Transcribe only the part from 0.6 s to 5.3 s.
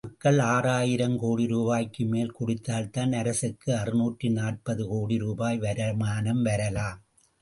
ஆயிரம் கோடி ரூபாய்க்கு மேல் குடித்தால்தான் அரசுக்கு அறுநூற்று நாற்பது கோடி